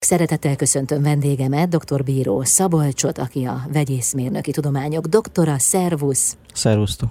Szeretettel 0.00 0.56
köszöntöm 0.56 1.02
vendégemet, 1.02 1.68
dr. 1.68 2.04
Bíró 2.04 2.42
Szabolcsot, 2.42 3.18
aki 3.18 3.44
a 3.44 3.60
vegyészmérnöki 3.72 4.50
tudományok 4.50 5.06
doktora. 5.06 5.58
Szervusz! 5.58 6.36
Szervusztok! 6.54 7.10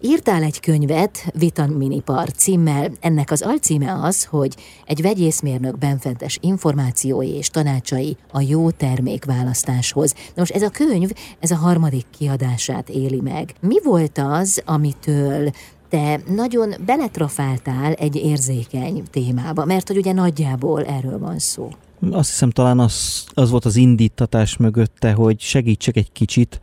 Írtál 0.00 0.42
egy 0.42 0.60
könyvet 0.60 1.26
Vitaminipar 1.34 2.30
címmel. 2.30 2.90
Ennek 3.00 3.30
az 3.30 3.42
alcíme 3.42 3.98
az, 4.02 4.24
hogy 4.24 4.56
egy 4.86 5.02
vegyészmérnök 5.02 5.78
benfentes 5.78 6.38
információi 6.40 7.28
és 7.28 7.48
tanácsai 7.48 8.16
a 8.32 8.40
jó 8.40 8.70
termékválasztáshoz. 8.70 10.12
Na 10.12 10.32
most 10.34 10.54
ez 10.54 10.62
a 10.62 10.70
könyv, 10.70 11.10
ez 11.40 11.50
a 11.50 11.56
harmadik 11.56 12.06
kiadását 12.18 12.88
éli 12.88 13.20
meg. 13.20 13.54
Mi 13.60 13.76
volt 13.84 14.18
az, 14.18 14.62
amitől 14.64 15.50
te 15.88 16.20
nagyon 16.26 16.74
beletrafáltál 16.86 17.92
egy 17.92 18.16
érzékeny 18.16 19.02
témába, 19.10 19.64
mert 19.64 19.88
hogy 19.88 19.96
ugye 19.96 20.12
nagyjából 20.12 20.84
erről 20.84 21.18
van 21.18 21.38
szó. 21.38 21.70
Azt 22.10 22.30
hiszem 22.30 22.50
talán 22.50 22.78
az, 22.78 23.24
az 23.34 23.50
volt 23.50 23.64
az 23.64 23.76
indítatás 23.76 24.56
mögötte, 24.56 25.12
hogy 25.12 25.40
segítsek 25.40 25.96
egy 25.96 26.12
kicsit 26.12 26.60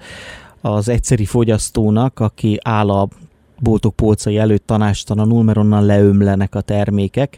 az 0.61 0.87
egyszeri 0.87 1.25
fogyasztónak, 1.25 2.19
aki 2.19 2.57
áll 2.61 2.89
a 2.89 3.07
boltok 3.61 3.95
polcai 3.95 4.37
előtt 4.37 4.65
tanástalanul, 4.65 5.43
mert 5.43 5.57
onnan 5.57 5.85
leömlenek 5.85 6.55
a 6.55 6.61
termékek, 6.61 7.37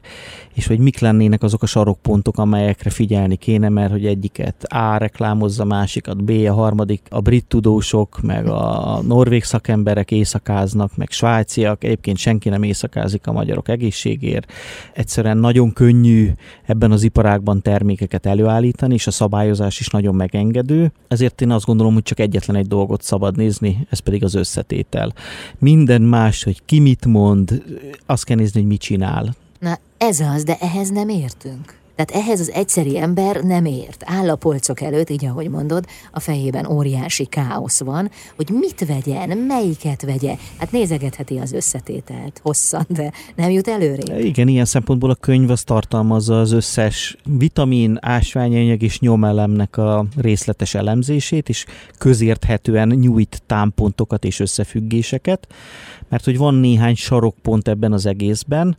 és 0.53 0.67
hogy 0.67 0.79
mik 0.79 0.99
lennének 0.99 1.43
azok 1.43 1.63
a 1.63 1.65
sarokpontok, 1.65 2.37
amelyekre 2.37 2.89
figyelni 2.89 3.35
kéne, 3.35 3.69
mert 3.69 3.91
hogy 3.91 4.05
egyiket 4.05 4.63
A 4.63 4.97
reklámozza, 4.97 5.65
másikat 5.65 6.23
B, 6.23 6.29
a 6.29 6.53
harmadik 6.53 7.01
a 7.09 7.19
brit 7.19 7.45
tudósok, 7.45 8.21
meg 8.21 8.47
a 8.47 8.99
norvég 9.07 9.43
szakemberek 9.43 10.11
éjszakáznak, 10.11 10.97
meg 10.97 11.09
svájciak, 11.11 11.83
egyébként 11.83 12.17
senki 12.17 12.49
nem 12.49 12.63
éjszakázik 12.63 13.27
a 13.27 13.31
magyarok 13.31 13.69
egészségért. 13.69 14.51
Egyszerűen 14.93 15.37
nagyon 15.37 15.73
könnyű 15.73 16.29
ebben 16.65 16.91
az 16.91 17.03
iparágban 17.03 17.61
termékeket 17.61 18.25
előállítani, 18.25 18.93
és 18.93 19.07
a 19.07 19.11
szabályozás 19.11 19.79
is 19.79 19.87
nagyon 19.87 20.15
megengedő. 20.15 20.91
Ezért 21.07 21.41
én 21.41 21.51
azt 21.51 21.65
gondolom, 21.65 21.93
hogy 21.93 22.03
csak 22.03 22.19
egyetlen 22.19 22.55
egy 22.55 22.67
dolgot 22.67 23.01
szabad 23.01 23.37
nézni, 23.37 23.87
ez 23.89 23.99
pedig 23.99 24.23
az 24.23 24.35
összetétel. 24.35 25.13
Minden 25.59 26.01
más, 26.11 26.43
hogy 26.43 26.61
ki 26.65 26.79
mit 26.79 27.05
mond, 27.05 27.63
azt 28.05 28.23
kell 28.23 28.35
nézni, 28.35 28.59
hogy 28.59 28.69
mit 28.69 28.81
csinál. 28.81 29.35
Na 29.59 29.79
ez 29.97 30.19
az, 30.19 30.43
de 30.43 30.57
ehhez 30.59 30.89
nem 30.89 31.09
értünk. 31.09 31.79
Tehát 32.05 32.25
ehhez 32.25 32.39
az 32.39 32.51
egyszeri 32.51 32.99
ember 32.99 33.43
nem 33.43 33.65
ért. 33.65 34.03
Áll 34.05 34.29
a 34.29 34.35
polcok 34.35 34.81
előtt, 34.81 35.09
így 35.09 35.25
ahogy 35.25 35.49
mondod, 35.49 35.85
a 36.11 36.19
fejében 36.19 36.65
óriási 36.65 37.25
káosz 37.25 37.83
van, 37.83 38.11
hogy 38.35 38.49
mit 38.49 38.85
vegyen, 38.85 39.37
melyiket 39.37 40.01
vegye. 40.01 40.35
Hát 40.57 40.71
nézegetheti 40.71 41.37
az 41.37 41.51
összetételt 41.51 42.39
hosszan, 42.43 42.85
de 42.87 43.11
nem 43.35 43.49
jut 43.49 43.67
előre. 43.67 44.19
Igen, 44.19 44.47
ilyen 44.47 44.65
szempontból 44.65 45.09
a 45.09 45.15
könyv 45.15 45.49
az 45.49 45.63
tartalmazza 45.63 46.39
az 46.39 46.51
összes 46.51 47.17
vitamin, 47.37 47.97
ásványanyag 48.01 48.81
és 48.81 48.99
nyomelemnek 48.99 49.77
a 49.77 50.05
részletes 50.17 50.73
elemzését, 50.73 51.49
és 51.49 51.65
közérthetően 51.97 52.87
nyújt 52.87 53.41
támpontokat 53.45 54.25
és 54.25 54.39
összefüggéseket, 54.39 55.47
mert 56.09 56.25
hogy 56.25 56.37
van 56.37 56.53
néhány 56.53 56.95
sarokpont 56.95 57.67
ebben 57.67 57.93
az 57.93 58.05
egészben, 58.05 58.77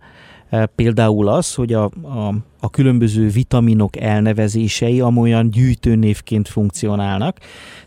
például 0.74 1.28
az, 1.28 1.54
hogy 1.54 1.72
a, 1.72 1.84
a, 2.02 2.34
a 2.60 2.70
különböző 2.70 3.28
vitaminok 3.28 3.96
elnevezései 3.96 5.00
amolyan 5.00 5.50
gyűjtőnévként 5.50 6.48
funkcionálnak. 6.48 7.38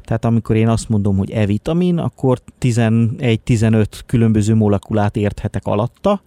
Tehát 0.04 0.26
amikor 0.26 0.56
én 0.56 0.68
azt 0.68 0.90
mondom, 0.90 1.18
hogy 1.18 1.32
E-vitamin, 1.32 1.98
akkor 1.98 2.40
11-15 2.62 3.86
különböző 4.06 4.56
molekulát 4.56 5.16
érthetek 5.16 5.66
alatta, 5.66 6.22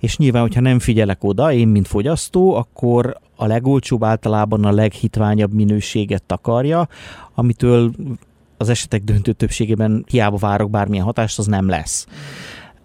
és 0.00 0.16
nyilván, 0.16 0.42
hogyha 0.42 0.60
nem 0.60 0.78
figyelek 0.78 1.24
oda, 1.24 1.52
én, 1.52 1.68
mint 1.68 1.88
fogyasztó, 1.88 2.54
akkor 2.54 3.18
a 3.36 3.46
legolcsóbb 3.46 4.04
általában 4.04 4.64
a 4.64 4.72
leghitványabb 4.72 5.52
minőséget 5.52 6.22
takarja, 6.22 6.88
amitől 7.34 7.92
az 8.56 8.68
esetek 8.68 9.02
döntő 9.02 9.32
többségében 9.32 10.04
hiába 10.08 10.36
várok 10.36 10.70
bármilyen 10.70 11.04
hatást, 11.04 11.38
az 11.38 11.46
nem 11.46 11.68
lesz 11.68 12.06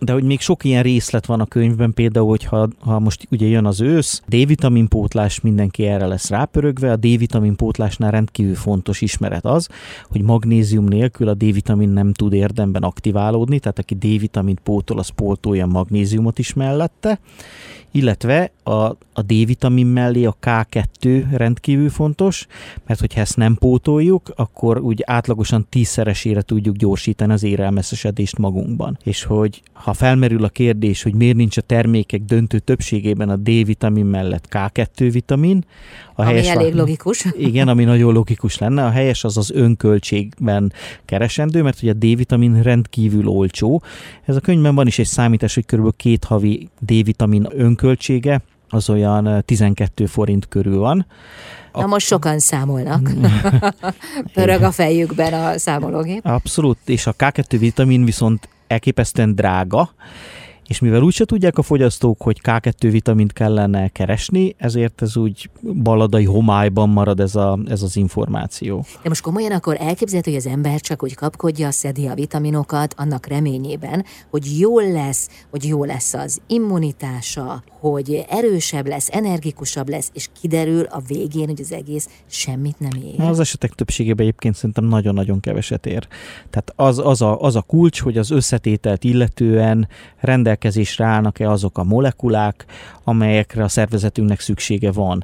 de 0.06 0.14
hogy 0.14 0.24
még 0.24 0.40
sok 0.40 0.64
ilyen 0.64 0.84
részlet 0.84 1.26
van 1.26 1.40
a 1.40 1.46
könyvben, 1.46 1.94
például, 1.94 2.28
hogy 2.28 2.44
ha, 2.44 2.68
ha 2.80 3.00
most 3.00 3.28
ugye 3.32 3.48
jön 3.48 3.66
az 3.66 3.82
ősz, 3.82 4.22
D-vitamin 4.28 4.88
pótlás 4.88 5.42
mindenki 5.42 5.86
erre 5.86 6.06
lesz 6.06 6.30
rápörögve, 6.30 6.92
a 6.92 6.96
D-vitamin 6.96 7.56
pótlásnál 7.56 8.12
rendkívül 8.12 8.56
fontos 8.56 9.02
ismeret 9.02 9.46
az, 9.46 9.70
hogy 10.10 10.22
magnézium 10.22 10.86
nélkül 10.86 11.28
a 11.28 11.34
D-vitamin 11.34 11.90
nem 11.90 12.14
tud 12.14 12.34
érdemben 12.34 12.84
aktiválódni, 12.84 13.60
tehát 13.60 13.80
aki 13.80 13.96
D-vitamint 13.96 14.60
pótol, 14.60 15.00
az 15.00 15.10
pótolja 15.10 15.66
magnéziumot 15.66 16.40
is 16.40 16.54
mellette, 16.54 17.20
illetve 17.94 18.52
a, 18.64 18.72
a 19.14 19.22
D-vitamin 19.26 19.86
mellé 19.86 20.26
a 20.26 20.38
K2 20.42 21.26
rendkívül 21.32 21.90
fontos, 21.90 22.48
mert 22.88 23.00
hogyha 23.00 23.20
ezt 23.20 23.38
nem 23.38 23.56
pótoljuk, 23.56 24.34
akkor 24.36 24.80
úgy 24.80 25.04
átlagosan 25.06 25.66
tízszeresére 25.70 26.42
tudjuk 26.42 26.76
gyorsítani 26.76 27.34
az 27.34 27.44
érelmeszesedést 27.44 28.38
magunkban. 28.38 28.98
És 29.04 29.24
hogy 29.24 29.62
ha 29.74 29.93
felmerül 29.94 30.44
a 30.44 30.50
kérdés, 30.50 31.04
hogy 31.04 31.16
miért 31.16 31.36
nincs 31.36 31.58
a 31.58 31.62
termékek 31.62 32.22
döntő 32.22 32.60
többségében 32.60 33.30
a 33.30 33.36
D-vitamin 33.36 34.06
mellett 34.06 34.48
K2 34.52 35.10
vitamin, 35.12 35.66
a 36.16 36.22
ami 36.22 36.32
helyes 36.32 36.48
elég 36.48 36.74
logikus. 36.74 37.26
Igen, 37.38 37.68
ami 37.68 37.84
nagyon 37.84 38.14
logikus 38.14 38.58
lenne. 38.58 38.86
A 38.86 38.90
helyes 38.90 39.24
az 39.24 39.38
az 39.38 39.52
önköltségben 39.52 40.74
keresendő, 41.06 41.62
mert 41.62 41.82
ugye 41.82 41.92
a 41.92 41.96
D-vitamin 41.96 42.62
rendkívül 42.62 43.28
olcsó. 43.28 43.82
Ez 44.26 44.36
a 44.36 44.40
könyvben 44.40 44.76
van 44.76 44.88
is 44.88 45.00
egy 45.00 45.06
számítás, 45.06 45.54
hogy 45.54 45.66
kb. 45.66 45.96
két 45.96 46.24
havi 46.24 46.70
D-vitamin 46.80 47.48
önköltsége, 47.52 48.42
az 48.70 48.90
olyan 48.90 49.44
12 49.46 50.06
forint 50.06 50.48
körül 50.48 50.78
van. 50.78 51.06
Na 51.74 51.86
most 51.86 52.08
sokan 52.08 52.40
számolnak. 52.40 53.12
Pörög 54.34 54.62
a 54.62 54.72
fejükben 54.72 55.34
a 55.34 55.58
számológép. 55.58 56.26
Abszolút, 56.26 56.78
és 56.86 57.08
a 57.08 57.14
K2 57.14 57.56
vitamin 57.60 58.06
viszont 58.06 58.50
elképesztően 58.68 59.36
drága, 59.36 59.94
és 60.74 60.80
mivel 60.80 61.02
úgyse 61.02 61.26
tudják 61.26 61.58
a 61.58 61.62
fogyasztók, 61.62 62.22
hogy 62.22 62.40
K2 62.44 62.88
vitamint 62.92 63.34
kellene 63.34 63.88
keresni, 63.88 64.56
ezért 64.58 65.02
ez 65.02 65.18
úgy 65.18 65.50
baladai 65.84 66.26
homályban 66.26 66.90
marad 66.90 67.20
ez, 67.20 67.36
a, 67.36 67.60
ez 67.68 67.82
az 67.82 67.96
információ. 67.96 68.86
De 69.02 69.10
most 69.10 69.22
komolyan 69.22 69.52
akkor 69.52 69.78
elképzelhető, 69.80 70.32
hogy 70.32 70.40
az 70.40 70.48
ember 70.48 70.80
csak 70.80 71.04
úgy 71.04 71.16
kapkodja, 71.16 71.72
szedi 71.72 72.08
a 72.08 72.14
vitaminokat 72.14 72.94
annak 72.98 73.26
reményében, 73.26 74.06
hogy 74.30 74.60
jól 74.60 74.92
lesz, 74.92 75.30
hogy 75.50 75.64
jó 75.68 75.84
lesz 75.84 76.14
az 76.14 76.42
immunitása, 76.48 77.64
hogy 77.80 78.26
erősebb 78.30 78.88
lesz, 78.88 79.10
energikusabb 79.12 79.90
lesz, 79.90 80.10
és 80.14 80.30
kiderül 80.42 80.84
a 80.84 81.02
végén, 81.08 81.48
hogy 81.48 81.62
az 81.62 81.72
egész 81.72 82.08
semmit 82.30 82.80
nem 82.80 83.02
ér. 83.04 83.22
Az 83.22 83.40
esetek 83.40 83.72
többségében 83.72 84.26
egyébként 84.26 84.56
szerintem 84.56 84.86
nagyon-nagyon 84.86 85.40
keveset 85.40 85.86
ér. 85.86 86.08
Tehát 86.50 86.74
az, 86.76 87.00
az, 87.00 87.22
a, 87.22 87.42
az 87.42 87.56
a 87.56 87.62
kulcs, 87.62 88.02
hogy 88.02 88.18
az 88.18 88.32
összetételt 88.32 89.04
illetően 89.04 89.88
rendelkezésre 90.64 91.06
állnak-e 91.06 91.50
azok 91.50 91.78
a 91.78 91.84
molekulák, 91.84 92.66
amelyekre 93.04 93.64
a 93.64 93.68
szervezetünknek 93.68 94.40
szüksége 94.40 94.92
van. 94.92 95.24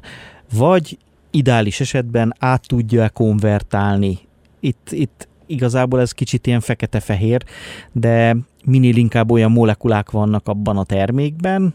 Vagy 0.52 0.98
ideális 1.30 1.80
esetben 1.80 2.34
át 2.38 2.66
tudja-e 2.66 3.08
konvertálni. 3.08 4.18
Itt, 4.60 4.88
itt 4.90 5.28
igazából 5.46 6.00
ez 6.00 6.12
kicsit 6.12 6.46
ilyen 6.46 6.60
fekete-fehér, 6.60 7.44
de 7.92 8.36
minél 8.64 8.96
inkább 8.96 9.30
olyan 9.30 9.50
molekulák 9.50 10.10
vannak 10.10 10.48
abban 10.48 10.76
a 10.76 10.84
termékben, 10.84 11.74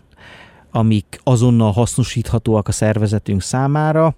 amik 0.72 1.20
azonnal 1.24 1.72
hasznosíthatóak 1.72 2.68
a 2.68 2.72
szervezetünk 2.72 3.42
számára, 3.42 4.16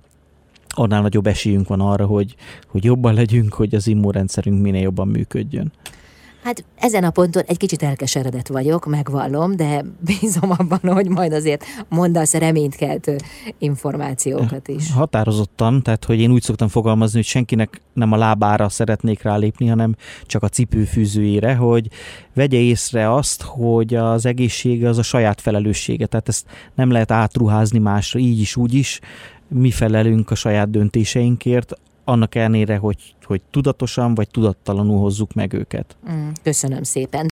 annál 0.69 1.01
nagyobb 1.01 1.27
esélyünk 1.27 1.67
van 1.67 1.81
arra, 1.81 2.05
hogy, 2.05 2.35
hogy 2.67 2.83
jobban 2.83 3.13
legyünk, 3.13 3.53
hogy 3.53 3.75
az 3.75 3.87
immunrendszerünk 3.87 4.61
minél 4.61 4.81
jobban 4.81 5.07
működjön. 5.07 5.71
Hát 6.47 6.65
ezen 6.75 7.03
a 7.03 7.09
ponton 7.09 7.43
egy 7.45 7.57
kicsit 7.57 7.83
elkeseredett 7.83 8.47
vagyok, 8.47 8.85
megvallom, 8.85 9.55
de 9.55 9.85
bízom 10.19 10.51
abban, 10.51 10.93
hogy 10.93 11.07
majd 11.07 11.33
azért 11.33 11.65
mondasz 11.89 12.33
reménykeltő 12.33 13.15
információkat 13.57 14.67
is. 14.67 14.91
Határozottan, 14.91 15.83
tehát 15.83 16.05
hogy 16.05 16.19
én 16.19 16.31
úgy 16.31 16.41
szoktam 16.41 16.67
fogalmazni, 16.67 17.15
hogy 17.15 17.25
senkinek 17.25 17.81
nem 17.93 18.11
a 18.11 18.17
lábára 18.17 18.69
szeretnék 18.69 19.21
rálépni, 19.21 19.67
hanem 19.67 19.95
csak 20.25 20.43
a 20.43 20.49
cipőfűzőjére, 20.49 21.55
hogy 21.55 21.87
vegye 22.33 22.57
észre 22.57 23.13
azt, 23.13 23.41
hogy 23.41 23.95
az 23.95 24.25
egészsége 24.25 24.89
az 24.89 24.97
a 24.97 25.03
saját 25.03 25.41
felelőssége, 25.41 26.05
tehát 26.05 26.27
ezt 26.27 26.45
nem 26.75 26.91
lehet 26.91 27.11
átruházni 27.11 27.79
másra, 27.79 28.19
így 28.19 28.39
is, 28.39 28.55
úgy 28.55 28.73
is, 28.73 28.99
mi 29.47 29.71
felelünk 29.71 30.31
a 30.31 30.35
saját 30.35 30.69
döntéseinkért, 30.69 31.73
annak 32.07 32.35
ellenére, 32.35 32.77
hogy, 32.77 33.15
hogy 33.23 33.41
tudatosan 33.51 34.15
vagy 34.15 34.29
tudattalanul 34.29 34.99
hozzuk 34.99 35.33
meg 35.33 35.53
őket. 35.53 35.97
Mm, 36.11 36.29
köszönöm 36.43 36.83
szépen. 36.83 37.25